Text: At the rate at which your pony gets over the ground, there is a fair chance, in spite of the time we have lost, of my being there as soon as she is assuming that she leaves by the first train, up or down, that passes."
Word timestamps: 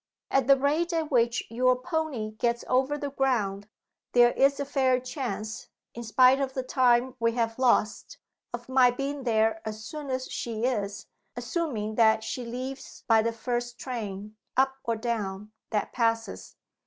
At 0.31 0.47
the 0.47 0.57
rate 0.57 0.93
at 0.93 1.11
which 1.11 1.43
your 1.51 1.75
pony 1.75 2.31
gets 2.31 2.65
over 2.67 2.97
the 2.97 3.11
ground, 3.11 3.69
there 4.13 4.31
is 4.31 4.59
a 4.59 4.65
fair 4.65 4.99
chance, 4.99 5.67
in 5.93 6.01
spite 6.01 6.41
of 6.41 6.55
the 6.55 6.63
time 6.63 7.13
we 7.19 7.33
have 7.33 7.59
lost, 7.59 8.17
of 8.51 8.67
my 8.67 8.89
being 8.89 9.25
there 9.25 9.61
as 9.63 9.85
soon 9.85 10.09
as 10.09 10.25
she 10.27 10.65
is 10.65 11.05
assuming 11.35 11.93
that 12.01 12.23
she 12.23 12.43
leaves 12.43 13.03
by 13.07 13.21
the 13.21 13.31
first 13.31 13.77
train, 13.77 14.35
up 14.57 14.73
or 14.83 14.95
down, 14.95 15.51
that 15.69 15.93
passes." 15.93 16.55